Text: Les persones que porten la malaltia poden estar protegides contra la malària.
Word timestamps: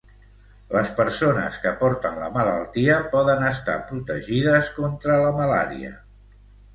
Les 0.75 0.91
persones 0.99 1.57
que 1.65 1.73
porten 1.81 2.15
la 2.21 2.29
malaltia 2.37 2.95
poden 3.11 3.45
estar 3.49 3.75
protegides 3.91 4.71
contra 4.79 5.19
la 5.25 5.29
malària. 5.37 5.93